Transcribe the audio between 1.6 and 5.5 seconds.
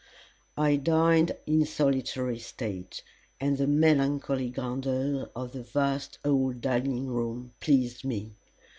solitary state, and the melancholy grandeur